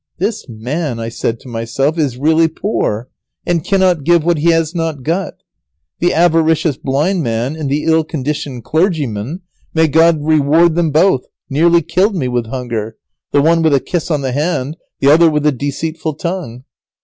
[0.17, 3.07] "This man," I said to myself, "is really poor,
[3.45, 5.35] and cannot give what he has not got.
[5.99, 9.41] The avaricious blind man and the ill conditioned clergyman,
[9.75, 11.27] may God reward them both!
[11.51, 12.97] nearly killed me with hunger,
[13.31, 16.63] the one with a kiss on the hand, the other with a deceitful tongue.